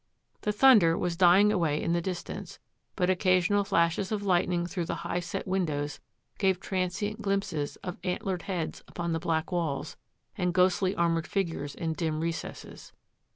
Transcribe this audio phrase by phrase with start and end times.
[0.41, 2.57] The thunder was dying away in the distance,
[2.95, 5.99] but occasional flashes of lightning through the high set windows
[6.39, 9.97] gave transient glimpses of ant lered heads upon the black walls
[10.35, 12.93] and ghostly ar moured figures in dim recesses.